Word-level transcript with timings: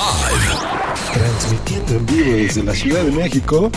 Live. 0.00 1.12
Transmitiendo 1.12 1.92
en 1.96 2.06
vivo 2.06 2.36
desde 2.36 2.62
la 2.62 2.72
Ciudad 2.72 3.04
de 3.04 3.12
México, 3.12 3.70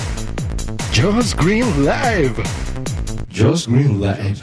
Just 0.96 1.38
Green 1.38 1.66
Live. 1.84 2.36
Just 3.30 3.68
Green 3.68 4.00
Live. 4.00 4.40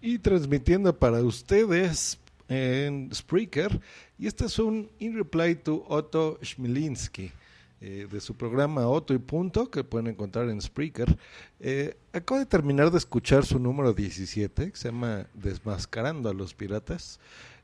Y 0.00 0.20
transmitiendo 0.20 0.96
para 0.96 1.20
ustedes 1.24 2.20
en 2.48 3.12
Spreaker. 3.12 3.80
Y 4.16 4.28
este 4.28 4.44
es 4.44 4.60
un 4.60 4.92
In 5.00 5.16
Reply 5.16 5.56
to 5.56 5.84
Otto 5.88 6.38
Schmilinski. 6.40 7.32
Eh, 7.80 8.06
de 8.08 8.20
su 8.20 8.36
programa 8.36 8.86
Otto 8.86 9.14
y 9.14 9.18
Punto, 9.18 9.72
que 9.72 9.82
pueden 9.82 10.06
encontrar 10.06 10.48
en 10.50 10.62
Spreaker. 10.62 11.18
Eh, 11.58 11.96
acabo 12.12 12.38
de 12.38 12.46
terminar 12.46 12.92
de 12.92 12.98
escuchar 12.98 13.44
su 13.44 13.58
número 13.58 13.92
17, 13.92 14.70
que 14.70 14.76
se 14.76 14.92
llama 14.92 15.26
Desmascarando 15.34 16.28
a 16.28 16.32
los 16.32 16.54
Piratas, 16.54 17.18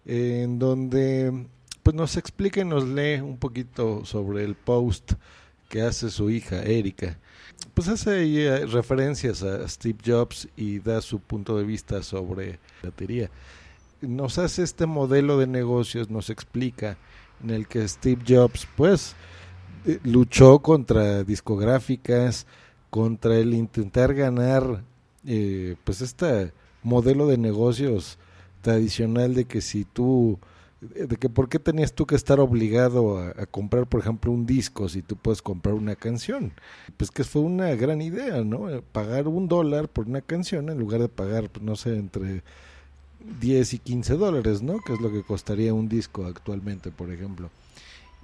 eh, 0.04 0.40
en 0.42 0.58
donde 0.58 1.46
pues 1.88 1.96
nos 1.96 2.18
explica 2.18 2.60
y 2.60 2.66
nos 2.66 2.86
lee 2.86 3.18
un 3.18 3.38
poquito 3.38 4.04
sobre 4.04 4.44
el 4.44 4.56
post 4.56 5.12
que 5.70 5.80
hace 5.80 6.10
su 6.10 6.28
hija, 6.28 6.62
Erika. 6.62 7.16
Pues 7.72 7.88
hace 7.88 8.24
eh, 8.24 8.66
referencias 8.66 9.42
a 9.42 9.66
Steve 9.66 9.96
Jobs 10.04 10.48
y 10.54 10.80
da 10.80 11.00
su 11.00 11.18
punto 11.18 11.56
de 11.56 11.64
vista 11.64 12.02
sobre 12.02 12.58
la 12.82 12.90
batería. 12.90 13.30
Nos 14.02 14.36
hace 14.36 14.64
este 14.64 14.84
modelo 14.84 15.38
de 15.38 15.46
negocios, 15.46 16.10
nos 16.10 16.28
explica 16.28 16.98
en 17.42 17.48
el 17.48 17.66
que 17.66 17.88
Steve 17.88 18.22
Jobs, 18.28 18.68
pues, 18.76 19.16
eh, 19.86 19.98
luchó 20.04 20.58
contra 20.58 21.24
discográficas, 21.24 22.46
contra 22.90 23.38
el 23.38 23.54
intentar 23.54 24.12
ganar, 24.12 24.84
eh, 25.24 25.76
pues, 25.84 26.02
este 26.02 26.52
modelo 26.82 27.26
de 27.28 27.38
negocios 27.38 28.18
tradicional 28.60 29.34
de 29.34 29.46
que 29.46 29.62
si 29.62 29.86
tú 29.86 30.38
de 30.80 31.16
que 31.16 31.28
por 31.28 31.48
qué 31.48 31.58
tenías 31.58 31.92
tú 31.92 32.06
que 32.06 32.14
estar 32.14 32.38
obligado 32.38 33.18
a, 33.18 33.46
comprar, 33.46 33.88
por 33.88 34.00
ejemplo, 34.00 34.30
un 34.30 34.46
disco 34.46 34.88
si 34.88 35.02
tú 35.02 35.16
puedes 35.16 35.42
comprar 35.42 35.74
una 35.74 35.96
canción. 35.96 36.52
Pues 36.96 37.10
que 37.10 37.24
fue 37.24 37.42
una 37.42 37.74
gran 37.74 38.00
idea, 38.00 38.44
¿no? 38.44 38.66
Pagar 38.92 39.26
un 39.26 39.48
dólar 39.48 39.88
por 39.88 40.06
una 40.06 40.20
canción 40.20 40.68
en 40.68 40.78
lugar 40.78 41.00
de 41.00 41.08
pagar, 41.08 41.50
pues, 41.50 41.64
no 41.64 41.74
sé, 41.74 41.96
entre 41.96 42.42
10 43.40 43.74
y 43.74 43.78
15 43.80 44.14
dólares, 44.14 44.62
¿no? 44.62 44.78
Que 44.80 44.92
es 44.92 45.00
lo 45.00 45.10
que 45.10 45.22
costaría 45.22 45.74
un 45.74 45.88
disco 45.88 46.26
actualmente, 46.26 46.92
por 46.92 47.10
ejemplo. 47.10 47.50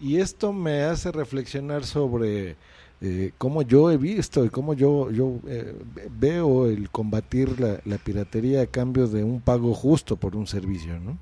Y 0.01 0.19
esto 0.19 0.53
me 0.53 0.83
hace 0.83 1.11
reflexionar 1.11 1.85
sobre 1.85 2.57
eh, 3.01 3.33
cómo 3.37 3.63
yo 3.63 3.91
he 3.91 3.97
visto 3.97 4.45
y 4.45 4.51
cómo 4.51 4.75
yo, 4.75 5.11
yo 5.11 5.41
eh, 5.49 5.75
veo 6.19 6.67
el 6.67 6.89
combatir 6.91 7.59
la 7.61 7.99
piratería 7.99 8.63
a 8.63 8.67
cambio 8.67 9.09
de 9.09 9.25
un 9.25 9.41
pago 9.41 9.75
justo 9.75 10.17
por 10.17 10.37
un 10.37 10.47
servicio, 10.47 11.01
¿no? 11.01 11.19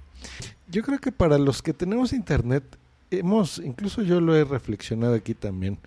Yo 0.68 0.82
creo 0.82 0.98
que 0.98 1.12
para 1.12 1.38
los 1.38 1.62
que 1.62 1.72
tenemos 1.72 2.12
internet, 2.12 2.64
hemos, 3.10 3.58
incluso 3.58 4.02
yo 4.02 4.20
lo 4.20 4.36
he 4.36 4.44
reflexionado 4.44 5.14
aquí 5.14 5.34
también, 5.34 5.78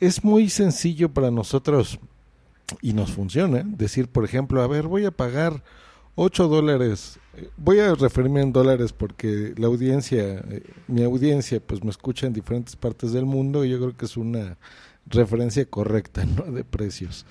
es 0.00 0.22
muy 0.24 0.48
sencillo 0.48 1.08
para 1.08 1.30
nosotros 1.30 1.98
y 2.80 2.92
nos 2.92 3.12
funciona 3.12 3.62
decir, 3.64 4.08
por 4.08 4.24
ejemplo, 4.24 4.62
a 4.62 4.66
ver, 4.66 4.86
voy 4.86 5.04
a 5.04 5.10
pagar 5.10 5.62
8 6.14 6.48
dólares, 6.48 7.18
voy 7.56 7.80
a 7.80 7.94
referirme 7.94 8.40
en 8.42 8.52
dólares 8.52 8.92
porque 8.92 9.54
la 9.56 9.66
audiencia, 9.66 10.44
mi 10.86 11.02
audiencia, 11.02 11.60
pues 11.60 11.82
me 11.82 11.90
escucha 11.90 12.26
en 12.26 12.32
diferentes 12.32 12.76
partes 12.76 13.12
del 13.12 13.24
mundo 13.24 13.64
y 13.64 13.70
yo 13.70 13.78
creo 13.78 13.96
que 13.96 14.06
es 14.06 14.16
una 14.16 14.56
referencia 15.06 15.64
correcta. 15.64 16.24
De 16.24 16.64
precios 16.64 17.26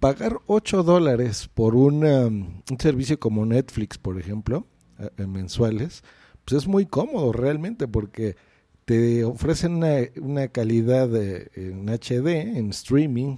pagar 0.00 0.40
8 0.46 0.82
dólares 0.82 1.48
por 1.52 1.76
una, 1.76 2.26
un 2.26 2.78
servicio 2.78 3.20
como 3.20 3.44
Netflix, 3.44 3.98
por 3.98 4.18
ejemplo, 4.18 4.66
mensuales, 5.16 6.02
pues 6.44 6.62
es 6.62 6.68
muy 6.68 6.86
cómodo 6.86 7.32
realmente 7.32 7.88
porque 7.88 8.36
te 8.84 9.24
ofrecen 9.24 9.84
una, 10.16 10.48
calidad 10.48 11.08
de, 11.08 11.50
en 11.54 11.88
HD, 11.88 12.56
en 12.58 12.70
streaming, 12.70 13.36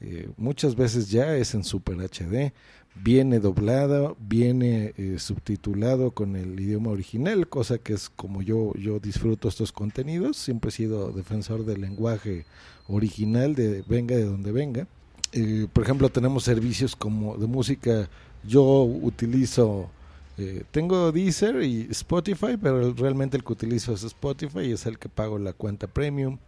eh, 0.00 0.28
muchas 0.36 0.74
veces 0.74 1.10
ya 1.10 1.36
es 1.36 1.54
en 1.54 1.64
Super 1.64 1.96
HD, 1.98 2.52
viene 2.96 3.38
doblado, 3.38 4.16
viene 4.18 4.94
eh, 4.96 5.18
subtitulado 5.18 6.10
con 6.10 6.36
el 6.36 6.58
idioma 6.58 6.90
original, 6.90 7.48
cosa 7.48 7.78
que 7.78 7.92
es 7.92 8.08
como 8.08 8.42
yo, 8.42 8.74
yo 8.74 8.98
disfruto 8.98 9.48
estos 9.48 9.72
contenidos, 9.72 10.36
siempre 10.36 10.70
he 10.70 10.72
sido 10.72 11.12
defensor 11.12 11.64
del 11.64 11.80
lenguaje 11.80 12.44
original, 12.88 13.54
de 13.54 13.82
venga 13.86 14.16
de 14.16 14.24
donde 14.24 14.52
venga. 14.52 14.86
Eh, 15.32 15.66
por 15.72 15.84
ejemplo, 15.84 16.08
tenemos 16.08 16.44
servicios 16.44 16.96
como 16.96 17.36
de 17.36 17.46
música, 17.46 18.08
yo 18.44 18.82
utilizo 18.82 19.90
eh, 20.38 20.62
tengo 20.70 21.10
Deezer 21.10 21.62
y 21.64 21.88
Spotify, 21.90 22.56
pero 22.62 22.94
realmente 22.94 23.36
el 23.36 23.42
que 23.42 23.52
utilizo 23.52 23.92
es 23.92 24.04
Spotify 24.04 24.60
y 24.60 24.72
es 24.72 24.86
el 24.86 24.96
que 24.96 25.08
pago 25.08 25.36
la 25.36 25.52
cuenta 25.52 25.88
premium, 25.88 26.38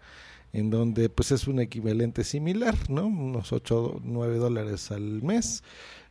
en 0.53 0.71
donde 0.71 1.09
pues 1.09 1.33
es 1.33 1.49
un 1.49 1.59
equivalente 1.59 2.23
similar, 2.23 2.77
¿no? 2.89 3.07
Unos 3.07 3.53
8, 3.53 4.01
9 4.05 4.37
dólares 4.37 4.93
al 4.93 5.23
mes, 5.23 5.65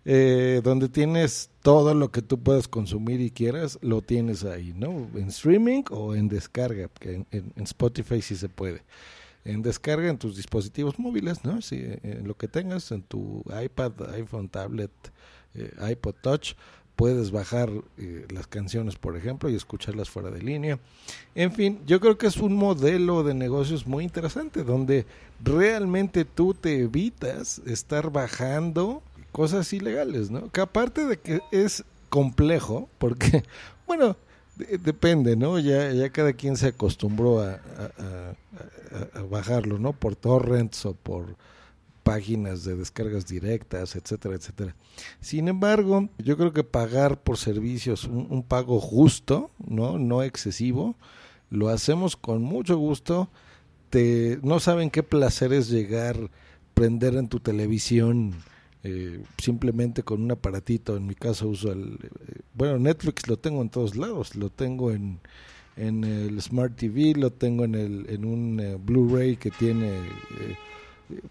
eh, 0.03 0.59
donde 0.61 0.89
tienes 0.89 1.51
todo 1.61 1.93
lo 1.93 2.11
que 2.11 2.21
tú 2.21 2.39
puedas 2.43 2.67
consumir 2.67 3.21
y 3.21 3.31
quieras, 3.31 3.79
lo 3.81 4.01
tienes 4.01 4.43
ahí, 4.43 4.73
¿no? 4.75 5.09
En 5.15 5.29
streaming 5.29 5.83
o 5.89 6.15
en 6.15 6.27
descarga, 6.27 6.89
que 6.99 7.25
en, 7.31 7.53
Spotify 7.63 8.21
sí 8.21 8.35
se 8.35 8.49
puede 8.49 8.83
en 9.45 9.61
descarga 9.61 10.09
en 10.09 10.17
tus 10.17 10.35
dispositivos 10.35 10.99
móviles, 10.99 11.45
¿no? 11.45 11.61
Si, 11.61 11.77
en 11.77 12.27
lo 12.27 12.35
que 12.35 12.49
tengas, 12.49 12.91
en 12.91 13.03
tu 13.03 13.41
iPad, 13.63 13.93
iPhone, 14.13 14.49
tablet, 14.49 14.91
eh, 15.55 15.71
iPod 15.91 16.15
Touch, 16.21 16.53
puedes 16.99 17.31
bajar 17.31 17.69
eh, 17.97 18.25
las 18.29 18.45
canciones, 18.47 18.97
por 18.97 19.15
ejemplo, 19.15 19.49
y 19.49 19.55
escucharlas 19.55 20.09
fuera 20.09 20.31
de 20.31 20.41
línea. 20.41 20.79
En 21.33 21.53
fin, 21.53 21.79
yo 21.85 22.01
creo 22.01 22.17
que 22.17 22.27
es 22.27 22.35
un 22.35 22.53
modelo 22.53 23.23
de 23.23 23.33
negocios 23.33 23.87
muy 23.87 24.03
interesante, 24.03 24.65
donde 24.65 25.05
realmente 25.41 26.25
tú 26.25 26.53
te 26.53 26.81
evitas 26.81 27.59
estar 27.65 28.11
bajando 28.11 29.01
cosas 29.31 29.71
ilegales, 29.71 30.29
¿no? 30.29 30.51
Que 30.51 30.59
aparte 30.59 31.05
de 31.05 31.17
que 31.17 31.39
es 31.53 31.85
complejo, 32.09 32.89
porque, 32.97 33.45
bueno, 33.87 34.17
de, 34.57 34.77
depende, 34.77 35.37
¿no? 35.37 35.57
Ya, 35.57 35.93
ya 35.93 36.09
cada 36.09 36.33
quien 36.33 36.57
se 36.57 36.67
acostumbró 36.67 37.39
a, 37.39 37.51
a, 37.53 38.35
a, 39.15 39.19
a 39.19 39.21
bajarlo, 39.21 39.79
¿no? 39.79 39.93
Por 39.93 40.17
torrents 40.17 40.85
o 40.85 40.95
por 40.95 41.37
páginas 42.03 42.63
de 42.63 42.75
descargas 42.75 43.27
directas, 43.27 43.95
etcétera, 43.95 44.35
etcétera. 44.35 44.75
Sin 45.19 45.47
embargo, 45.47 46.09
yo 46.17 46.37
creo 46.37 46.53
que 46.53 46.63
pagar 46.63 47.21
por 47.21 47.37
servicios 47.37 48.05
un, 48.05 48.43
pago 48.43 48.79
justo, 48.79 49.51
no, 49.65 49.97
no 49.97 50.23
excesivo, 50.23 50.95
lo 51.49 51.69
hacemos 51.69 52.15
con 52.15 52.41
mucho 52.41 52.77
gusto. 52.77 53.29
Te, 53.89 54.39
no 54.43 54.59
saben 54.59 54.89
qué 54.89 55.03
placer 55.03 55.53
es 55.53 55.69
llegar, 55.69 56.29
prender 56.73 57.15
en 57.15 57.27
tu 57.27 57.39
televisión 57.39 58.35
eh, 58.83 59.23
simplemente 59.37 60.03
con 60.03 60.21
un 60.21 60.31
aparatito. 60.31 60.95
En 60.95 61.07
mi 61.07 61.15
caso 61.15 61.47
uso 61.47 61.71
el, 61.71 61.99
eh, 62.27 62.41
bueno, 62.53 62.79
Netflix 62.79 63.27
lo 63.27 63.37
tengo 63.37 63.61
en 63.61 63.69
todos 63.69 63.95
lados, 63.95 64.35
lo 64.35 64.49
tengo 64.49 64.91
en 64.91 65.19
en 65.79 66.03
el 66.03 66.41
Smart 66.41 66.75
TV, 66.75 67.13
lo 67.15 67.31
tengo 67.31 67.63
en 67.63 67.75
el 67.75 68.05
en 68.09 68.25
un 68.25 68.59
eh, 68.59 68.75
Blu-ray 68.75 69.37
que 69.37 69.49
tiene 69.49 69.87
eh, 69.87 70.55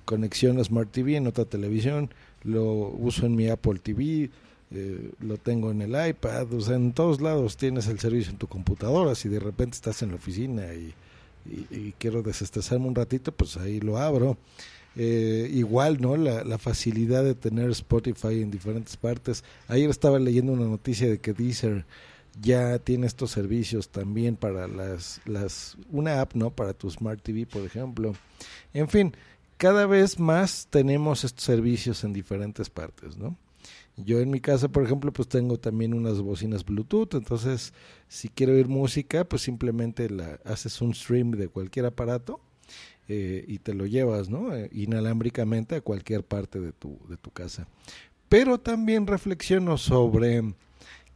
conexión 0.04 0.58
a 0.58 0.64
Smart 0.64 0.90
TV 0.90 1.16
en 1.16 1.26
otra 1.26 1.44
televisión, 1.44 2.10
lo 2.42 2.64
uso 2.64 3.26
en 3.26 3.36
mi 3.36 3.48
Apple 3.48 3.78
TV, 3.82 4.30
eh, 4.70 5.10
lo 5.20 5.36
tengo 5.38 5.70
en 5.70 5.82
el 5.82 6.08
iPad, 6.08 6.52
o 6.52 6.60
sea, 6.60 6.76
en 6.76 6.92
todos 6.92 7.20
lados 7.20 7.56
tienes 7.56 7.86
el 7.88 7.98
servicio 7.98 8.32
en 8.32 8.38
tu 8.38 8.46
computadora, 8.46 9.14
si 9.14 9.28
de 9.28 9.40
repente 9.40 9.76
estás 9.76 10.02
en 10.02 10.10
la 10.10 10.16
oficina 10.16 10.64
y, 10.74 10.94
quiero 11.98 12.22
desestresarme 12.22 12.86
un 12.86 12.94
ratito, 12.94 13.32
pues 13.32 13.56
ahí 13.56 13.80
lo 13.80 13.96
abro. 13.96 14.36
Eh, 14.96 15.48
igual, 15.50 15.98
¿no? 15.98 16.14
La, 16.16 16.44
la, 16.44 16.58
facilidad 16.58 17.24
de 17.24 17.34
tener 17.34 17.70
Spotify 17.70 18.42
en 18.42 18.50
diferentes 18.50 18.98
partes. 18.98 19.44
Ayer 19.68 19.88
estaba 19.88 20.18
leyendo 20.18 20.52
una 20.52 20.66
noticia 20.66 21.08
de 21.08 21.18
que 21.18 21.32
Deezer 21.32 21.86
ya 22.40 22.78
tiene 22.78 23.06
estos 23.06 23.30
servicios 23.30 23.88
también 23.88 24.36
para 24.36 24.68
las, 24.68 25.20
las, 25.24 25.76
una 25.90 26.20
app, 26.20 26.34
¿no? 26.34 26.50
Para 26.50 26.72
tu 26.72 26.90
Smart 26.90 27.20
TV, 27.22 27.46
por 27.46 27.62
ejemplo. 27.62 28.14
En 28.74 28.88
fin, 28.88 29.14
cada 29.58 29.86
vez 29.86 30.18
más 30.18 30.68
tenemos 30.70 31.24
estos 31.24 31.44
servicios 31.44 32.04
en 32.04 32.12
diferentes 32.12 32.70
partes, 32.70 33.16
¿no? 33.18 33.36
Yo 33.96 34.20
en 34.20 34.30
mi 34.30 34.40
casa, 34.40 34.68
por 34.68 34.84
ejemplo, 34.84 35.12
pues 35.12 35.28
tengo 35.28 35.58
también 35.58 35.92
unas 35.92 36.20
bocinas 36.20 36.64
Bluetooth, 36.64 37.14
entonces 37.14 37.74
si 38.06 38.28
quiero 38.28 38.52
oír 38.52 38.68
música, 38.68 39.24
pues 39.24 39.42
simplemente 39.42 40.08
la 40.08 40.38
haces 40.44 40.80
un 40.80 40.94
stream 40.94 41.32
de 41.32 41.48
cualquier 41.48 41.86
aparato 41.86 42.40
eh, 43.08 43.44
y 43.48 43.58
te 43.58 43.74
lo 43.74 43.86
llevas, 43.86 44.30
¿no? 44.30 44.54
Eh, 44.54 44.70
inalámbricamente 44.72 45.74
a 45.74 45.80
cualquier 45.80 46.22
parte 46.22 46.60
de 46.60 46.70
tu, 46.72 47.00
de 47.08 47.16
tu 47.16 47.32
casa. 47.32 47.66
Pero 48.28 48.58
también 48.58 49.08
reflexiono 49.08 49.76
sobre 49.76 50.54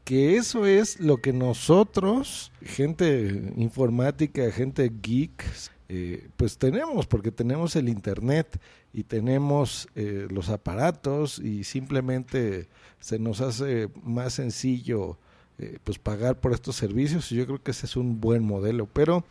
que 0.02 0.36
eso 0.36 0.66
es 0.66 0.98
lo 0.98 1.18
que 1.18 1.32
nosotros, 1.32 2.50
gente 2.62 3.52
informática, 3.56 4.50
gente 4.50 4.90
geek, 5.00 5.44
eh, 5.94 6.26
pues 6.38 6.56
tenemos, 6.56 7.06
porque 7.06 7.30
tenemos 7.30 7.76
el 7.76 7.90
Internet 7.90 8.58
y 8.94 9.02
tenemos 9.02 9.88
eh, 9.94 10.26
los 10.30 10.48
aparatos 10.48 11.38
y 11.38 11.64
simplemente 11.64 12.66
se 12.98 13.18
nos 13.18 13.42
hace 13.42 13.90
más 14.02 14.32
sencillo 14.32 15.18
eh, 15.58 15.76
pues 15.84 15.98
pagar 15.98 16.40
por 16.40 16.54
estos 16.54 16.76
servicios 16.76 17.30
y 17.30 17.36
yo 17.36 17.44
creo 17.44 17.62
que 17.62 17.72
ese 17.72 17.84
es 17.84 17.96
un 17.96 18.22
buen 18.22 18.42
modelo, 18.42 18.88
pero 18.90 19.22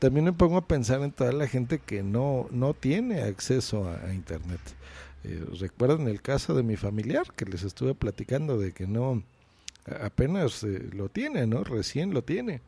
también 0.00 0.24
me 0.24 0.32
pongo 0.32 0.56
a 0.56 0.66
pensar 0.66 1.00
en 1.02 1.12
toda 1.12 1.30
la 1.30 1.46
gente 1.46 1.78
que 1.78 2.02
no, 2.02 2.48
no 2.50 2.74
tiene 2.74 3.22
acceso 3.22 3.88
a, 3.88 4.12
Internet. 4.12 4.58
recuerdan 5.60 6.08
el 6.08 6.22
caso 6.22 6.54
de 6.54 6.64
mi 6.64 6.74
familiar 6.74 7.32
que 7.36 7.44
les 7.44 7.62
estuve 7.62 7.94
platicando 7.94 8.58
de 8.58 8.72
que 8.72 8.88
no 8.88 9.22
apenas 10.00 10.64
lo 10.64 11.08
tiene, 11.08 11.46
¿no? 11.46 11.62
Recién 11.62 12.12
lo 12.12 12.24
tiene. 12.24 12.62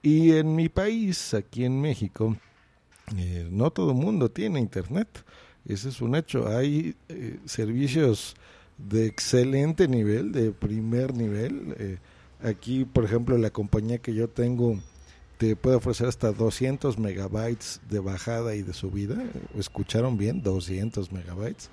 Y 0.00 0.34
en 0.34 0.54
mi 0.54 0.68
país, 0.68 1.34
aquí 1.34 1.64
en 1.64 1.80
México, 1.80 2.36
eh, 3.16 3.48
no 3.50 3.70
todo 3.70 3.92
el 3.92 3.96
mundo 3.96 4.30
tiene 4.30 4.60
internet, 4.60 5.08
ese 5.66 5.90
es 5.90 6.00
un 6.00 6.14
hecho. 6.14 6.48
Hay 6.48 6.96
eh, 7.08 7.38
servicios 7.44 8.34
de 8.78 9.06
excelente 9.06 9.88
nivel, 9.88 10.32
de 10.32 10.50
primer 10.52 11.14
nivel. 11.14 11.74
Eh, 11.78 11.98
aquí, 12.42 12.84
por 12.84 13.04
ejemplo, 13.04 13.36
la 13.38 13.50
compañía 13.50 13.98
que 13.98 14.14
yo 14.14 14.28
tengo 14.28 14.80
te 15.36 15.54
puede 15.54 15.76
ofrecer 15.76 16.08
hasta 16.08 16.32
200 16.32 16.98
megabytes 16.98 17.80
de 17.88 18.00
bajada 18.00 18.54
y 18.54 18.62
de 18.62 18.72
subida. 18.72 19.22
¿Escucharon 19.56 20.16
bien? 20.16 20.42
200 20.42 21.12
megabytes. 21.12 21.70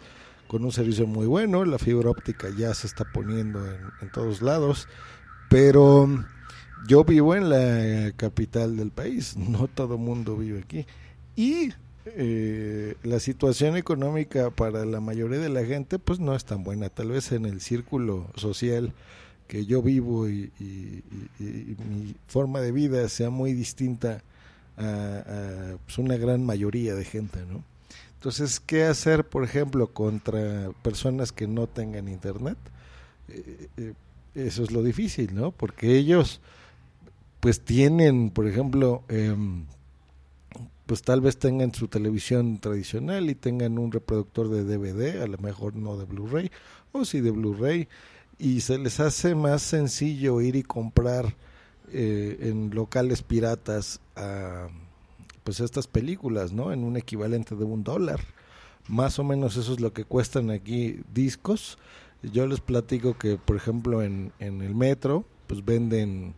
Con 0.47 0.63
un 0.63 0.71
servicio 0.71 1.07
muy 1.07 1.25
bueno, 1.25 1.65
la 1.65 1.79
fibra 1.79 2.11
óptica 2.11 2.49
ya 2.55 2.73
se 2.75 2.85
está 2.85 3.03
poniendo 3.11 3.65
en, 3.65 3.81
en 4.01 4.11
todos 4.11 4.43
lados, 4.43 4.87
pero 5.49 6.07
yo 6.87 7.03
vivo 7.03 7.33
en 7.33 7.49
la 7.49 8.11
capital 8.15 8.77
del 8.77 8.91
país, 8.91 9.35
no 9.37 9.67
todo 9.67 9.97
mundo 9.97 10.37
vive 10.37 10.59
aquí. 10.59 10.85
Y 11.35 11.73
eh, 12.05 12.95
la 13.03 13.19
situación 13.19 13.75
económica 13.77 14.51
para 14.51 14.85
la 14.85 14.99
mayoría 14.99 15.39
de 15.39 15.49
la 15.49 15.65
gente 15.65 15.99
pues 15.99 16.19
no 16.19 16.35
es 16.35 16.45
tan 16.45 16.63
buena. 16.63 16.89
Tal 16.89 17.09
vez 17.09 17.31
en 17.31 17.45
el 17.45 17.61
círculo 17.61 18.27
social 18.35 18.93
que 19.47 19.65
yo 19.65 19.81
vivo 19.81 20.27
y, 20.27 20.51
mi 21.39 22.15
forma 22.27 22.61
de 22.61 22.71
vida 22.71 23.07
sea 23.09 23.29
muy 23.29 23.53
distinta 23.53 24.23
a, 24.77 25.75
pues, 25.85 25.97
una 25.97 26.17
gran 26.17 26.43
mayoría 26.43 26.95
de 26.95 27.05
gente, 27.05 27.39
¿no? 27.45 27.63
Entonces, 28.25 28.59
¿qué 28.59 28.85
hacer, 28.85 29.23
por 29.23 29.43
ejemplo, 29.43 29.87
contra 29.87 30.71
personas 30.81 31.31
que 31.31 31.47
no 31.47 31.67
tengan 31.67 32.07
internet? 32.07 32.57
Eh, 33.29 33.67
eh, 33.77 33.93
eso 34.33 34.63
es 34.63 34.71
lo 34.71 34.81
difícil, 34.81 35.35
¿no? 35.35 35.51
Porque 35.51 35.95
ellos, 35.95 36.41
pues 37.39 37.61
tienen, 37.61 38.31
por 38.31 38.47
ejemplo, 38.47 39.03
eh, 39.09 39.35
pues 40.85 41.01
tal 41.01 41.21
vez 41.21 41.37
tengan 41.37 41.73
su 41.73 41.87
televisión 41.87 42.59
tradicional 42.59 43.29
y 43.29 43.35
tengan 43.35 43.79
un 43.79 43.91
reproductor 43.91 44.49
de 44.49 44.63
DVD, 44.63 45.21
a 45.21 45.27
lo 45.27 45.37
mejor 45.39 45.75
no 45.75 45.97
de 45.97 46.05
Blu-ray, 46.05 46.51
o 46.91 47.05
sí 47.05 47.21
de 47.21 47.31
Blu-ray, 47.31 47.87
y 48.37 48.61
se 48.61 48.77
les 48.77 48.99
hace 48.99 49.33
más 49.33 49.61
sencillo 49.61 50.41
ir 50.41 50.55
y 50.55 50.63
comprar 50.63 51.35
eh, 51.91 52.37
en 52.41 52.73
locales 52.73 53.23
piratas 53.23 53.99
pues 55.43 55.59
estas 55.59 55.87
películas, 55.87 56.53
¿no? 56.53 56.71
En 56.71 56.83
un 56.83 56.97
equivalente 56.97 57.55
de 57.55 57.63
un 57.63 57.83
dólar. 57.83 58.19
Más 58.87 59.19
o 59.19 59.23
menos 59.23 59.57
eso 59.57 59.73
es 59.73 59.79
lo 59.79 59.93
que 59.93 60.03
cuestan 60.03 60.49
aquí 60.49 61.01
discos. 61.13 61.77
Yo 62.23 62.47
les 62.47 62.61
platico 62.61 63.15
que, 63.17 63.37
por 63.37 63.55
ejemplo, 63.55 64.01
en, 64.01 64.31
en 64.39 64.61
el 64.63 64.73
metro, 64.73 65.25
pues 65.45 65.63
venden 65.63 66.33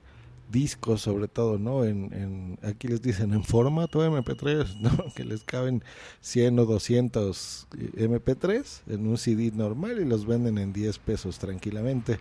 discos 0.51 1.01
sobre 1.01 1.27
todo, 1.27 1.57
¿no? 1.57 1.83
En, 1.83 2.13
en, 2.13 2.59
aquí 2.63 2.87
les 2.87 3.01
dicen 3.01 3.33
en 3.33 3.43
formato 3.43 4.05
MP3, 4.05 4.79
¿no? 4.81 5.13
Que 5.15 5.23
les 5.23 5.43
caben 5.43 5.83
100 6.21 6.59
o 6.59 6.65
200 6.65 7.67
MP3 7.97 8.81
en 8.87 9.07
un 9.07 9.17
CD 9.17 9.51
normal 9.51 9.99
y 9.99 10.05
los 10.05 10.25
venden 10.25 10.57
en 10.57 10.73
10 10.73 10.99
pesos 10.99 11.39
tranquilamente. 11.39 12.19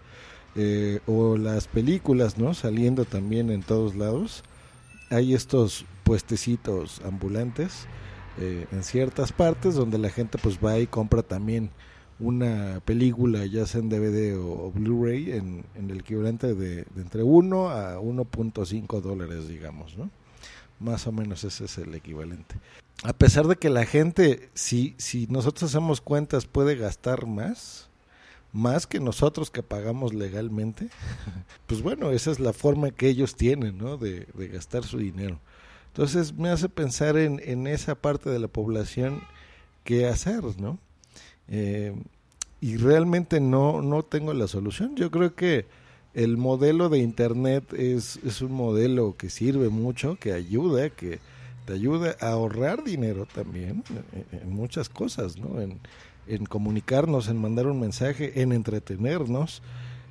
Eh, 0.58 1.00
o 1.06 1.36
las 1.36 1.68
películas, 1.68 2.38
¿no? 2.38 2.54
Saliendo 2.54 3.04
también 3.04 3.50
en 3.50 3.62
todos 3.62 3.94
lados. 3.94 4.42
Hay 5.10 5.34
estos 5.34 5.84
puestecitos 6.02 7.02
ambulantes 7.04 7.86
eh, 8.38 8.66
en 8.72 8.82
ciertas 8.82 9.32
partes 9.32 9.74
donde 9.74 9.98
la 9.98 10.08
gente 10.08 10.38
pues 10.38 10.58
va 10.64 10.78
y 10.78 10.86
compra 10.86 11.22
también 11.22 11.70
una 12.18 12.80
película, 12.84 13.44
ya 13.46 13.66
sea 13.66 13.80
en 13.80 13.88
DVD 13.88 14.36
o, 14.38 14.72
Blu-ray, 14.72 15.32
en, 15.32 15.64
el 15.74 16.00
equivalente 16.00 16.54
de, 16.54 16.86
entre 16.96 17.22
1 17.22 17.68
a 17.68 18.00
1.5 18.00 19.00
dólares, 19.00 19.48
digamos, 19.48 19.96
¿no? 19.98 20.10
Más 20.78 21.06
o 21.06 21.12
menos 21.12 21.44
ese 21.44 21.64
es 21.64 21.78
el 21.78 21.94
equivalente. 21.94 22.56
A 23.02 23.12
pesar 23.12 23.46
de 23.46 23.56
que 23.56 23.70
la 23.70 23.84
gente, 23.84 24.48
si, 24.54 24.94
si 24.98 25.26
nosotros 25.26 25.70
hacemos 25.70 26.00
cuentas, 26.00 26.46
puede 26.46 26.76
gastar 26.76 27.26
más, 27.26 27.88
más 28.52 28.86
que 28.86 29.00
nosotros 29.00 29.50
que 29.50 29.62
pagamos 29.62 30.14
legalmente, 30.14 30.88
pues 31.66 31.82
bueno, 31.82 32.10
esa 32.10 32.30
es 32.30 32.40
la 32.40 32.52
forma 32.52 32.90
que 32.90 33.08
ellos 33.08 33.36
tienen, 33.36 33.76
¿no? 33.78 33.98
De, 33.98 34.26
de 34.34 34.48
gastar 34.48 34.84
su 34.84 34.98
dinero. 34.98 35.38
Entonces 35.88 36.34
me 36.34 36.50
hace 36.50 36.68
pensar 36.68 37.16
en, 37.16 37.40
en 37.44 37.66
esa 37.66 37.94
parte 37.94 38.28
de 38.28 38.38
la 38.38 38.48
población 38.48 39.22
qué 39.84 40.06
hacer, 40.06 40.42
¿no? 40.58 40.78
Eh, 41.48 41.94
y 42.60 42.76
realmente 42.76 43.40
no, 43.40 43.82
no 43.82 44.02
tengo 44.02 44.32
la 44.34 44.48
solución. 44.48 44.96
Yo 44.96 45.10
creo 45.10 45.34
que 45.34 45.66
el 46.14 46.36
modelo 46.36 46.88
de 46.88 46.98
Internet 46.98 47.72
es, 47.74 48.18
es 48.24 48.40
un 48.40 48.52
modelo 48.52 49.16
que 49.16 49.28
sirve 49.28 49.68
mucho, 49.68 50.16
que 50.16 50.32
ayuda, 50.32 50.88
que 50.90 51.18
te 51.66 51.74
ayuda 51.74 52.16
a 52.20 52.30
ahorrar 52.30 52.84
dinero 52.84 53.26
también 53.26 53.84
en, 54.32 54.50
muchas 54.50 54.88
cosas, 54.88 55.36
¿no? 55.36 55.60
En, 55.60 55.78
en, 56.26 56.46
comunicarnos, 56.46 57.28
en 57.28 57.36
mandar 57.36 57.66
un 57.66 57.80
mensaje, 57.80 58.40
en 58.40 58.52
entretenernos. 58.52 59.62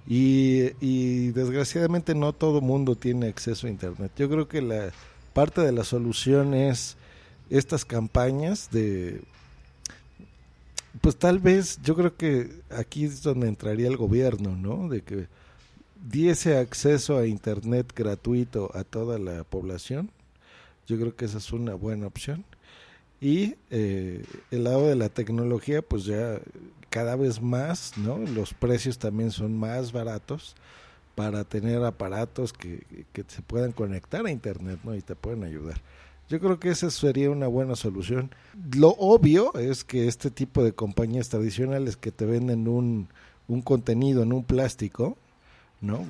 Y, 0.08 0.74
y 0.80 1.31
desgraciadamente 1.31 2.14
no 2.14 2.34
todo 2.34 2.62
mundo 2.62 2.96
tiene 2.96 3.28
acceso 3.28 3.66
a 3.66 3.72
Internet. 3.72 4.12
Yo 4.16 4.30
creo 4.30 4.48
que 4.48 4.62
la 4.62 4.92
parte 5.34 5.62
de 5.62 5.71
la 5.71 5.83
solución 5.83 6.54
es 6.54 6.98
estas 7.50 7.86
campañas 7.86 8.69
de 8.71 9.21
pues 11.02 11.18
tal 11.18 11.40
vez 11.40 11.80
yo 11.83 11.95
creo 11.95 12.16
que 12.16 12.61
aquí 12.69 13.06
es 13.06 13.21
donde 13.21 13.47
entraría 13.47 13.87
el 13.87 13.97
gobierno, 13.97 14.56
¿no? 14.56 14.90
De 14.90 15.02
que 15.02 15.28
diese 16.09 16.57
acceso 16.57 17.18
a 17.18 17.28
Internet 17.28 17.94
gratuito 17.95 18.71
a 18.73 18.83
toda 18.83 19.18
la 19.18 19.44
población. 19.44 20.11
Yo 20.87 20.97
creo 20.97 21.16
que 21.16 21.25
esa 21.25 21.40
es 21.40 21.52
una 21.52 21.73
buena 21.73 22.07
opción. 22.07 22.45
Y 23.19 23.56
eh, 23.71 24.23
el 24.52 24.64
lado 24.66 24.87
de 24.87 24.95
la 24.95 25.09
tecnología, 25.09 25.81
pues 25.81 26.06
ya 26.06 26.40
cada 26.90 27.16
vez 27.16 27.42
más, 27.42 27.97
¿no? 27.97 28.19
Los 28.19 28.54
precios 28.54 28.99
también 28.99 29.31
son 29.31 29.57
más 29.57 29.92
baratos 29.92 30.56
para 31.16 31.44
tener 31.44 31.83
aparatos 31.83 32.54
que, 32.54 32.83
que 33.14 33.23
se 33.28 33.42
puedan 33.42 33.71
conectar 33.71 34.25
a 34.25 34.31
Internet, 34.31 34.80
¿no? 34.83 34.95
Y 34.95 35.02
te 35.02 35.16
pueden 35.16 35.44
ayudar. 35.44 35.81
Yo 36.28 36.40
creo 36.40 36.60
que 36.60 36.70
esa 36.70 36.90
sería 36.90 37.30
una 37.30 37.48
buena 37.48 37.76
solución. 37.76 38.32
Lo 38.76 38.90
obvio 38.90 39.54
es 39.56 39.84
que 39.84 40.08
este 40.08 40.32
tipo 40.32 40.64
de 40.64 40.74
compañías 40.74 41.30
tradicionales 41.30 41.98
que 41.98 42.12
te 42.12 42.26
venden 42.26 42.68
un, 42.68 43.08
un 43.48 43.62
contenido 43.62 44.24
en 44.24 44.34
un 44.34 44.44
plástico, 44.44 45.18
¿no? 45.82 46.04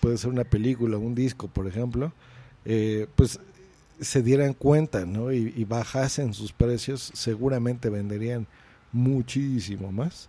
Puede 0.00 0.18
ser 0.18 0.30
una 0.30 0.44
película, 0.44 0.98
un 0.98 1.16
disco, 1.16 1.48
por 1.48 1.66
ejemplo, 1.66 2.12
eh, 2.64 3.08
pues 3.16 3.40
se 4.00 4.22
dieran 4.22 4.54
cuenta, 4.54 5.04
¿no? 5.04 5.32
Y, 5.32 5.52
y, 5.56 5.64
bajasen 5.64 6.32
sus 6.32 6.52
precios, 6.52 7.10
seguramente 7.14 7.90
venderían 7.90 8.46
muchísimo 8.92 9.90
más. 9.90 10.28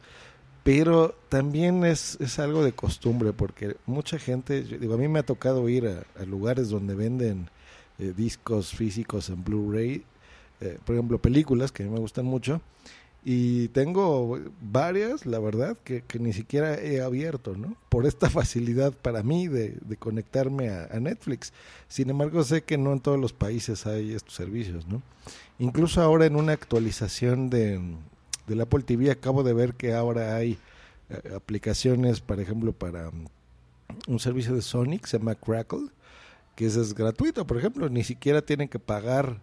Pero 0.63 1.15
también 1.29 1.85
es, 1.85 2.17
es 2.19 2.37
algo 2.39 2.63
de 2.63 2.73
costumbre, 2.73 3.33
porque 3.33 3.77
mucha 3.85 4.19
gente, 4.19 4.63
digo, 4.63 4.95
a 4.95 4.97
mí 4.97 5.07
me 5.07 5.19
ha 5.19 5.23
tocado 5.23 5.67
ir 5.69 5.87
a 5.87 6.23
lugares 6.25 6.69
donde 6.69 6.95
venden 6.95 7.49
eh, 8.01 8.13
discos 8.17 8.71
físicos 8.71 9.29
en 9.29 9.43
Blu-ray, 9.43 10.03
eh, 10.59 10.79
por 10.83 10.95
ejemplo, 10.95 11.19
películas 11.19 11.71
que 11.71 11.83
a 11.83 11.85
mí 11.85 11.91
me 11.91 11.99
gustan 11.99 12.25
mucho. 12.25 12.59
Y 13.23 13.67
tengo 13.67 14.39
varias, 14.59 15.27
la 15.27 15.37
verdad, 15.37 15.77
que, 15.83 16.03
ni 16.19 16.33
siquiera 16.33 16.73
he 16.81 17.01
abierto, 17.01 17.55
¿no? 17.55 17.75
Por 17.89 18.07
esta 18.07 18.27
facilidad 18.31 18.93
para 18.93 19.21
mí 19.21 19.47
de, 19.47 19.77
conectarme 19.99 20.69
a, 20.69 20.99
Netflix. 20.99 21.53
Sin 21.87 22.09
embargo, 22.09 22.43
sé 22.43 22.63
que 22.63 22.79
no 22.79 22.91
en 22.91 23.01
todos 23.01 23.19
los 23.19 23.33
países 23.33 23.85
hay 23.85 24.13
estos 24.13 24.33
servicios, 24.33 24.87
¿no? 24.87 25.03
Incluso 25.59 26.01
ahora 26.01 26.25
en 26.25 26.35
una 26.35 26.53
actualización 26.53 27.51
de, 27.51 27.79
del 28.47 28.61
Apple 28.61 28.81
TV 28.81 29.11
acabo 29.11 29.43
de 29.43 29.53
ver 29.53 29.75
que 29.75 29.93
ahora 29.93 30.35
hay 30.35 30.57
eh, 31.11 31.33
aplicaciones, 31.35 32.19
por 32.19 32.39
ejemplo, 32.39 32.73
para 32.73 33.09
um, 33.09 33.27
un 34.07 34.19
servicio 34.19 34.55
de 34.55 34.63
Sonic, 34.63 35.05
se 35.05 35.19
llama 35.19 35.35
Crackle, 35.35 35.89
que 36.55 36.65
ese 36.65 36.81
es 36.81 36.93
gratuito, 36.93 37.45
por 37.47 37.57
ejemplo, 37.57 37.89
ni 37.89 38.03
siquiera 38.03 38.41
tienen 38.41 38.67
que 38.67 38.79
pagar 38.79 39.41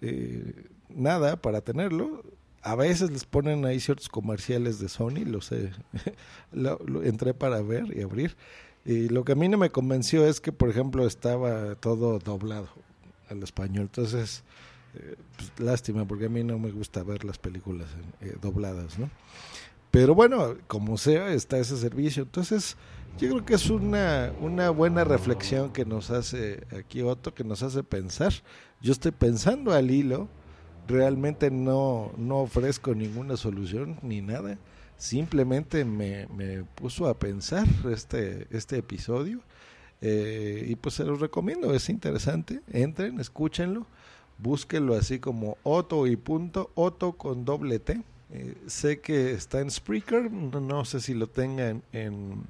eh, 0.00 0.68
nada 0.88 1.36
para 1.36 1.60
tenerlo. 1.60 2.22
A 2.62 2.76
veces 2.76 3.10
les 3.10 3.24
ponen 3.24 3.64
ahí 3.66 3.80
ciertos 3.80 4.08
comerciales 4.08 4.78
de 4.78 4.88
Sony, 4.88 5.24
lo 5.26 5.40
sé, 5.40 5.70
lo, 6.52 6.78
entré 7.02 7.34
para 7.34 7.60
ver 7.60 7.96
y 7.96 8.02
abrir. 8.02 8.36
Y 8.84 9.08
lo 9.08 9.24
que 9.24 9.32
a 9.32 9.34
mí 9.34 9.48
no 9.48 9.58
me 9.58 9.70
convenció 9.70 10.26
es 10.26 10.40
que, 10.40 10.52
por 10.52 10.68
ejemplo, 10.68 11.06
estaba 11.06 11.74
todo 11.76 12.18
doblado 12.18 12.68
al 13.28 13.42
español. 13.42 13.84
Entonces, 13.84 14.44
eh, 14.94 15.16
pues, 15.36 15.52
lástima, 15.58 16.06
porque 16.06 16.26
a 16.26 16.28
mí 16.28 16.44
no 16.44 16.58
me 16.58 16.70
gusta 16.70 17.02
ver 17.02 17.24
las 17.24 17.38
películas 17.38 17.88
eh, 18.20 18.36
dobladas, 18.40 18.98
¿no? 18.98 19.10
Pero 19.90 20.14
bueno, 20.14 20.56
como 20.66 20.98
sea, 20.98 21.32
está 21.32 21.58
ese 21.58 21.76
servicio. 21.76 22.24
Entonces, 22.24 22.76
yo 23.18 23.30
creo 23.30 23.44
que 23.44 23.54
es 23.54 23.70
una, 23.70 24.32
una 24.40 24.70
buena 24.70 25.04
reflexión 25.04 25.72
que 25.72 25.84
nos 25.84 26.10
hace 26.10 26.66
aquí 26.76 27.02
Otto, 27.02 27.32
que 27.32 27.44
nos 27.44 27.62
hace 27.62 27.82
pensar. 27.82 28.32
Yo 28.80 28.92
estoy 28.92 29.12
pensando 29.12 29.72
al 29.72 29.90
hilo, 29.90 30.28
realmente 30.88 31.50
no, 31.50 32.12
no 32.16 32.40
ofrezco 32.40 32.94
ninguna 32.94 33.36
solución 33.36 33.98
ni 34.02 34.20
nada. 34.20 34.58
Simplemente 34.96 35.84
me, 35.84 36.26
me 36.26 36.64
puso 36.64 37.06
a 37.06 37.18
pensar 37.18 37.66
este, 37.90 38.48
este 38.50 38.78
episodio. 38.78 39.40
Eh, 40.00 40.66
y 40.68 40.74
pues 40.74 40.96
se 40.96 41.04
los 41.04 41.20
recomiendo, 41.20 41.72
es 41.72 41.88
interesante. 41.88 42.62
Entren, 42.72 43.20
escúchenlo, 43.20 43.86
búsquenlo 44.38 44.94
así 44.94 45.20
como 45.20 45.56
Otto 45.62 46.06
y 46.06 46.16
punto, 46.16 46.70
Otto 46.74 47.12
con 47.12 47.44
doble 47.44 47.78
T 47.78 48.02
eh, 48.30 48.56
sé 48.66 49.00
que 49.00 49.32
está 49.32 49.60
en 49.60 49.70
Spreaker, 49.70 50.30
no, 50.30 50.84
sé 50.84 51.00
si 51.00 51.14
lo 51.14 51.28
tenga 51.28 51.76
en, 51.92 52.46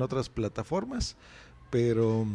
otras 0.00 0.28
plataformas, 0.28 1.16
pero 1.70 2.26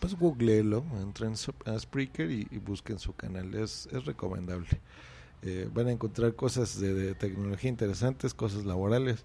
pues 0.00 0.14
googleenlo, 0.14 0.84
entren 1.02 1.34
a 1.66 1.78
Spreaker 1.78 2.30
y, 2.30 2.44
busquen 2.64 2.98
su 2.98 3.14
canal, 3.14 3.54
es, 3.54 3.88
es 3.92 4.04
recomendable. 4.04 4.80
Eh, 5.46 5.68
van 5.74 5.88
a 5.88 5.92
encontrar 5.92 6.34
cosas 6.34 6.80
de, 6.80 7.14
tecnología 7.14 7.68
interesantes, 7.68 8.32
cosas 8.32 8.64
laborales. 8.64 9.24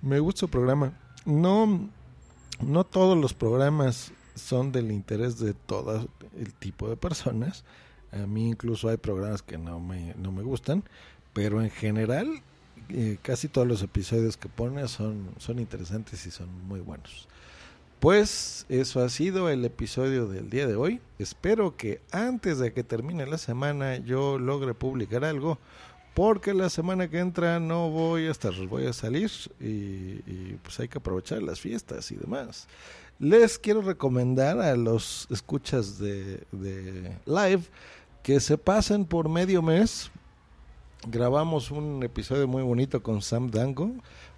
Me 0.00 0.18
gusta 0.18 0.46
el 0.46 0.50
programa. 0.50 0.98
No, 1.24 1.88
no 2.60 2.84
todos 2.84 3.16
los 3.16 3.32
programas 3.32 4.12
son 4.34 4.72
del 4.72 4.90
interés 4.90 5.38
de 5.38 5.54
todo 5.54 6.08
el 6.36 6.52
tipo 6.54 6.88
de 6.88 6.96
personas. 6.96 7.64
A 8.10 8.26
mí 8.26 8.48
incluso 8.48 8.88
hay 8.88 8.96
programas 8.96 9.42
que 9.42 9.56
no 9.56 9.78
me, 9.78 10.14
no 10.16 10.32
me 10.32 10.42
gustan, 10.42 10.82
pero 11.32 11.62
en 11.62 11.70
general 11.70 12.42
eh, 12.88 13.16
casi 13.22 13.48
todos 13.48 13.66
los 13.66 13.82
episodios 13.82 14.36
que 14.36 14.48
pone 14.48 14.86
son, 14.88 15.30
son 15.38 15.58
interesantes 15.58 16.26
y 16.26 16.30
son 16.30 16.48
muy 16.66 16.80
buenos. 16.80 17.28
Pues 18.00 18.66
eso 18.68 19.02
ha 19.02 19.08
sido 19.08 19.48
el 19.48 19.64
episodio 19.64 20.26
del 20.26 20.50
día 20.50 20.66
de 20.66 20.74
hoy. 20.74 21.00
Espero 21.18 21.76
que 21.76 22.00
antes 22.10 22.58
de 22.58 22.72
que 22.72 22.82
termine 22.82 23.26
la 23.26 23.38
semana 23.38 23.96
yo 23.96 24.38
logre 24.38 24.74
publicar 24.74 25.24
algo. 25.24 25.58
Porque 26.12 26.52
la 26.52 26.68
semana 26.68 27.08
que 27.08 27.20
entra 27.20 27.58
no 27.58 27.88
voy 27.88 28.26
a 28.26 28.30
estar, 28.30 28.52
voy 28.66 28.86
a 28.86 28.92
salir 28.92 29.30
y, 29.58 30.58
pues 30.62 30.78
hay 30.80 30.88
que 30.88 30.98
aprovechar 30.98 31.42
las 31.42 31.60
fiestas 31.60 32.10
y 32.10 32.16
demás. 32.16 32.68
Les 33.18 33.58
quiero 33.58 33.80
recomendar 33.80 34.60
a 34.60 34.76
los 34.76 35.26
escuchas 35.30 35.98
de, 35.98 36.42
de 36.52 37.16
live 37.24 37.62
que 38.22 38.40
se 38.40 38.58
pasen 38.58 39.06
por 39.06 39.30
medio 39.30 39.62
mes 39.62 40.10
grabamos 41.08 41.70
un 41.70 42.02
episodio 42.02 42.46
muy 42.46 42.62
bonito 42.62 43.02
con 43.02 43.22
Sam 43.22 43.50
Dango, 43.50 43.92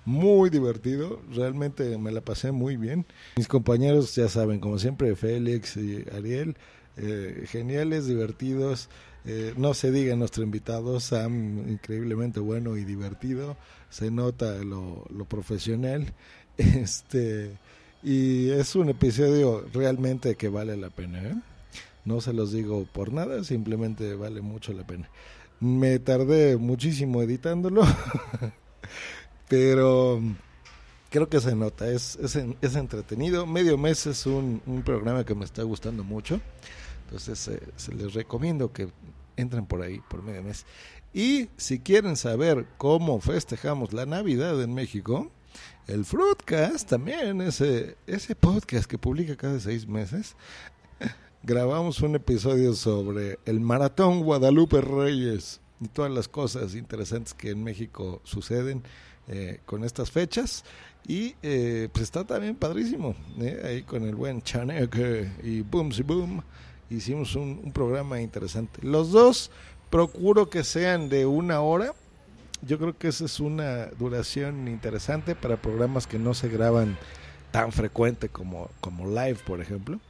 muy 0.04 0.50
divertido, 0.50 1.21
realmente 1.33 1.99
me 1.99 2.12
la 2.12 2.21
pasé 2.21 2.52
muy 2.52 2.76
bien. 2.76 3.06
Mis 3.37 3.49
compañeros 3.49 4.14
ya 4.14 4.28
saben, 4.28 4.61
como 4.61 4.78
siempre, 4.78 5.14
Félix 5.16 5.76
y 5.76 6.04
Ariel, 6.14 6.56
eh, 6.97 7.44
geniales, 7.49 8.06
divertidos. 8.06 8.88
Eh, 9.26 9.54
no 9.56 9.73
se 9.73 9.90
diga 9.90 10.14
nuestro 10.16 10.42
invitado, 10.42 11.00
Sam, 11.00 11.68
increíblemente 11.68 12.40
bueno 12.40 12.76
y 12.76 12.85
divertido. 12.85 13.56
Se 13.90 14.11
nota 14.11 14.56
lo, 14.64 15.04
lo 15.11 15.25
profesional. 15.25 16.12
Este, 16.56 17.50
y 18.04 18.50
es 18.50 18.76
un 18.76 18.88
episodio 18.88 19.66
realmente 19.73 20.37
que 20.37 20.49
vale 20.49 20.76
la 20.76 20.88
pena. 20.88 21.21
¿eh? 21.21 21.35
No 22.04 22.21
se 22.21 22.33
los 22.33 22.52
digo 22.52 22.87
por 22.92 23.12
nada, 23.12 23.42
simplemente 23.42 24.14
vale 24.14 24.40
mucho 24.40 24.73
la 24.73 24.87
pena. 24.87 25.09
Me 25.64 25.99
tardé 25.99 26.59
muchísimo 26.59 27.23
editándolo, 27.23 27.85
pero 29.49 30.21
creo 31.09 31.30
que 31.30 31.40
se 31.40 31.56
nota, 31.56 31.88
es, 31.88 32.16
es, 32.16 32.76
entretenido. 32.76 33.47
Medio 33.47 33.78
mes 33.78 34.06
es 34.06 34.26
un, 34.26 34.61
un, 34.66 34.83
programa 34.83 35.25
que 35.25 35.35
me 35.35 35.47
está 35.47 35.62
gustando 35.62 36.04
mucho, 36.04 36.38
entonces 37.04 37.49
eh, 37.49 37.62
se 37.76 37.94
les 37.94 38.12
recomiendo 38.12 38.75
que 38.75 38.88
entren 39.38 39.64
por 39.64 39.80
ahí, 39.80 40.02
por 40.11 40.23
medio 40.23 40.42
mes. 40.42 40.66
Y 41.14 41.49
si 41.56 41.78
quieren 41.78 42.16
saber 42.16 42.66
cómo 42.76 43.18
festejamos 43.23 43.94
la 43.94 44.04
Navidad 44.04 44.62
en 44.62 44.75
México, 44.75 45.33
el 45.87 46.04
Fruitcast 46.04 46.90
también, 46.90 47.40
ese, 47.40 47.97
ese 48.06 48.37
podcast 48.37 48.85
que 48.85 48.99
publica 48.99 49.35
cada 49.35 49.59
seis 49.61 49.88
meses, 49.88 50.37
grabamos 51.47 52.01
un 52.01 52.15
episodio 52.15 52.73
sobre 52.73 53.39
el 53.45 53.61
Maratón 53.61 54.23
Guadalupe 54.23 54.81
Reyes 54.81 55.61
y 55.79 55.89
todas 55.89 56.11
las 56.11 56.27
cosas 56.27 56.75
interesantes 56.75 57.35
que 57.35 57.51
en 57.51 57.63
México 57.63 58.23
suceden 58.25 58.83
eh, 59.29 59.61
con 59.67 59.85
estas 59.85 60.11
fechas. 60.11 60.65
Y 61.07 61.35
eh, 61.43 61.91
pues 61.93 62.05
está 62.05 62.25
también 62.25 62.57
padrísimo, 62.57 63.15
¿eh? 63.39 63.61
ahí 63.63 63.83
con 63.83 64.05
el 64.05 64.15
buen 64.15 64.41
Chaneque 64.41 65.31
y 65.43 65.61
Boom 65.61 65.93
Si 65.93 66.03
Boom. 66.03 66.43
Hicimos 66.89 67.37
un, 67.37 67.61
un 67.63 67.73
programa 67.73 68.23
interesante. 68.23 68.81
Los 68.83 69.13
dos 69.13 69.51
procuro 69.91 70.49
que 70.49 70.65
sean 70.65 71.11
de 71.11 71.27
una 71.27 71.61
hora. 71.61 71.93
Yo 72.63 72.79
creo 72.79 72.97
que 72.97 73.09
esa 73.09 73.27
es 73.27 73.39
una 73.39 73.87
duración 73.99 74.67
interesante 74.67 75.35
para 75.35 75.61
programas 75.61 76.07
que 76.07 76.19
no 76.19 76.33
se 76.33 76.49
graban 76.49 76.97
tan 77.51 77.71
frecuente 77.71 78.31
como, 78.31 78.71
como 78.81 79.07
live, 79.07 79.39
por 79.47 79.61
ejemplo. 79.61 80.01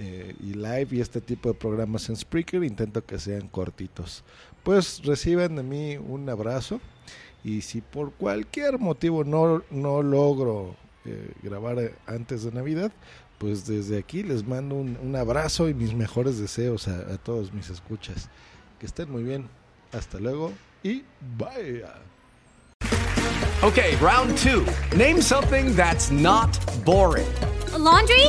Eh, 0.00 0.32
y 0.40 0.54
live 0.54 0.88
y 0.92 1.00
este 1.00 1.20
tipo 1.20 1.48
de 1.48 1.56
programas 1.56 2.08
en 2.08 2.16
Spreaker 2.16 2.62
intento 2.62 3.04
que 3.04 3.18
sean 3.18 3.48
cortitos. 3.48 4.22
Pues 4.62 5.02
reciban 5.04 5.56
de 5.56 5.64
mí 5.64 5.96
un 5.96 6.28
abrazo 6.28 6.80
y 7.42 7.62
si 7.62 7.80
por 7.80 8.12
cualquier 8.12 8.78
motivo 8.78 9.24
no, 9.24 9.64
no 9.70 10.02
logro 10.02 10.76
eh, 11.04 11.32
grabar 11.42 11.92
antes 12.06 12.44
de 12.44 12.52
Navidad, 12.52 12.92
pues 13.38 13.66
desde 13.66 13.98
aquí 13.98 14.22
les 14.22 14.46
mando 14.46 14.76
un, 14.76 14.96
un 15.02 15.16
abrazo 15.16 15.68
y 15.68 15.74
mis 15.74 15.94
mejores 15.94 16.38
deseos 16.38 16.86
a, 16.86 17.14
a, 17.14 17.18
todos 17.18 17.52
mis 17.52 17.68
escuchas. 17.68 18.28
Que 18.78 18.86
estén 18.86 19.10
muy 19.10 19.24
bien. 19.24 19.48
Hasta 19.92 20.20
luego 20.20 20.52
y 20.84 21.02
bye. 21.36 21.82
Okay, 23.62 23.96
round 23.96 24.38
two. 24.38 24.64
Name 24.96 25.20
something 25.20 25.74
that's 25.74 26.12
not 26.12 26.56
boring. 26.84 27.26
A 27.74 27.78
laundry? 27.78 28.28